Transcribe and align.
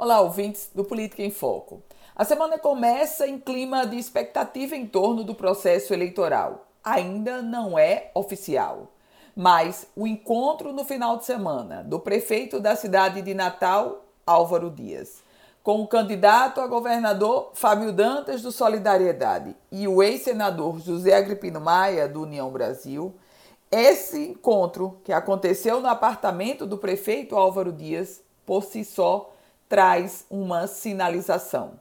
Olá, 0.00 0.20
ouvintes 0.20 0.70
do 0.72 0.84
Política 0.84 1.24
em 1.24 1.30
Foco. 1.32 1.82
A 2.14 2.24
semana 2.24 2.56
começa 2.56 3.26
em 3.26 3.36
clima 3.36 3.84
de 3.84 3.98
expectativa 3.98 4.76
em 4.76 4.86
torno 4.86 5.24
do 5.24 5.34
processo 5.34 5.92
eleitoral. 5.92 6.68
Ainda 6.84 7.42
não 7.42 7.76
é 7.76 8.12
oficial, 8.14 8.92
mas 9.34 9.88
o 9.96 10.06
encontro 10.06 10.72
no 10.72 10.84
final 10.84 11.16
de 11.16 11.24
semana 11.24 11.82
do 11.82 11.98
prefeito 11.98 12.60
da 12.60 12.76
cidade 12.76 13.22
de 13.22 13.34
Natal, 13.34 14.04
Álvaro 14.24 14.70
Dias, 14.70 15.16
com 15.64 15.82
o 15.82 15.88
candidato 15.88 16.60
a 16.60 16.68
governador 16.68 17.50
Fábio 17.54 17.92
Dantas 17.92 18.40
do 18.40 18.52
Solidariedade 18.52 19.56
e 19.72 19.88
o 19.88 20.00
ex-senador 20.00 20.78
José 20.78 21.16
Agripino 21.16 21.60
Maia 21.60 22.06
do 22.06 22.22
União 22.22 22.52
Brasil, 22.52 23.12
esse 23.68 24.28
encontro 24.28 25.00
que 25.02 25.12
aconteceu 25.12 25.80
no 25.80 25.88
apartamento 25.88 26.68
do 26.68 26.78
prefeito 26.78 27.34
Álvaro 27.34 27.72
Dias, 27.72 28.22
por 28.46 28.62
si 28.62 28.84
só, 28.84 29.32
traz 29.68 30.24
uma 30.30 30.66
sinalização. 30.66 31.72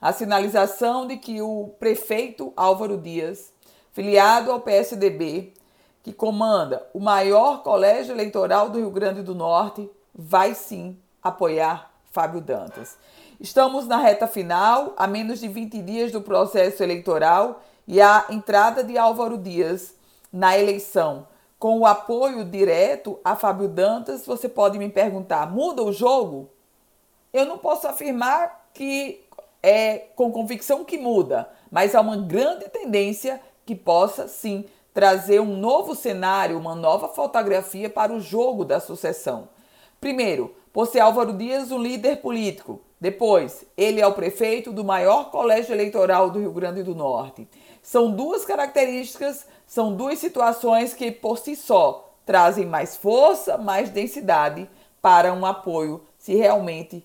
A 0.00 0.12
sinalização 0.12 1.06
de 1.06 1.16
que 1.16 1.40
o 1.40 1.74
prefeito 1.78 2.52
Álvaro 2.56 2.98
Dias, 2.98 3.52
filiado 3.92 4.52
ao 4.52 4.60
PSDB, 4.60 5.54
que 6.02 6.12
comanda 6.12 6.86
o 6.92 7.00
maior 7.00 7.62
colégio 7.62 8.14
eleitoral 8.14 8.68
do 8.68 8.78
Rio 8.78 8.90
Grande 8.90 9.22
do 9.22 9.34
Norte, 9.34 9.90
vai 10.14 10.54
sim 10.54 10.98
apoiar 11.22 11.90
Fábio 12.10 12.40
Dantas. 12.40 12.98
Estamos 13.40 13.86
na 13.86 13.96
reta 13.96 14.26
final, 14.26 14.92
a 14.96 15.06
menos 15.06 15.40
de 15.40 15.48
20 15.48 15.80
dias 15.82 16.12
do 16.12 16.20
processo 16.20 16.82
eleitoral 16.82 17.62
e 17.86 18.00
a 18.00 18.26
entrada 18.30 18.84
de 18.84 18.96
Álvaro 18.98 19.38
Dias 19.38 19.94
na 20.32 20.58
eleição 20.58 21.26
com 21.64 21.78
o 21.78 21.86
apoio 21.86 22.44
direto 22.44 23.18
a 23.24 23.34
Fábio 23.34 23.68
Dantas, 23.68 24.26
você 24.26 24.50
pode 24.50 24.78
me 24.78 24.90
perguntar: 24.90 25.50
muda 25.50 25.82
o 25.82 25.94
jogo? 25.94 26.50
Eu 27.34 27.44
não 27.44 27.58
posso 27.58 27.88
afirmar 27.88 28.68
que 28.72 29.24
é 29.60 29.98
com 30.14 30.30
convicção 30.30 30.84
que 30.84 30.96
muda, 30.96 31.50
mas 31.68 31.92
há 31.92 32.00
uma 32.00 32.16
grande 32.16 32.68
tendência 32.68 33.40
que 33.66 33.74
possa 33.74 34.28
sim 34.28 34.64
trazer 34.92 35.40
um 35.40 35.56
novo 35.56 35.96
cenário, 35.96 36.56
uma 36.56 36.76
nova 36.76 37.08
fotografia 37.08 37.90
para 37.90 38.12
o 38.12 38.20
jogo 38.20 38.64
da 38.64 38.78
sucessão. 38.78 39.48
Primeiro, 40.00 40.54
por 40.72 40.86
ser 40.86 41.00
Álvaro 41.00 41.32
Dias 41.32 41.72
um 41.72 41.82
líder 41.82 42.18
político. 42.18 42.80
Depois, 43.00 43.64
ele 43.76 44.00
é 44.00 44.06
o 44.06 44.14
prefeito 44.14 44.72
do 44.72 44.84
maior 44.84 45.32
colégio 45.32 45.74
eleitoral 45.74 46.30
do 46.30 46.38
Rio 46.38 46.52
Grande 46.52 46.84
do 46.84 46.94
Norte. 46.94 47.48
São 47.82 48.12
duas 48.12 48.44
características, 48.44 49.44
são 49.66 49.92
duas 49.92 50.20
situações 50.20 50.94
que 50.94 51.10
por 51.10 51.36
si 51.36 51.56
só 51.56 52.14
trazem 52.24 52.64
mais 52.64 52.96
força, 52.96 53.58
mais 53.58 53.90
densidade 53.90 54.70
para 55.02 55.32
um 55.34 55.44
apoio, 55.44 56.04
se 56.16 56.34
realmente 56.36 57.04